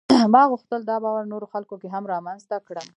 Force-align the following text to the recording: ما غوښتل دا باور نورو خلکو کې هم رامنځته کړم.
ما 0.33 0.41
غوښتل 0.51 0.81
دا 0.85 0.95
باور 1.03 1.23
نورو 1.33 1.45
خلکو 1.53 1.75
کې 1.81 1.87
هم 1.93 2.03
رامنځته 2.13 2.55
کړم. 2.67 2.87